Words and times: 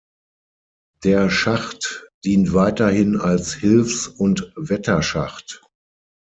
Der 1.03 1.29
Schacht 1.29 2.07
dient 2.25 2.55
weiterhin 2.55 3.21
als 3.21 3.53
Hilfs- 3.53 4.07
und 4.07 4.51
Wetterschacht. 4.55 5.61